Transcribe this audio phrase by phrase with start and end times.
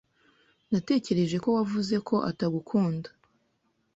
[0.71, 3.09] Natekereje ko wavuze ko atagukunda.